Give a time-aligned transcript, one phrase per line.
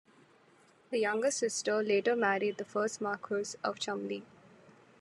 [0.89, 4.23] The younger sister later married the first Marquess of Cholmondeley.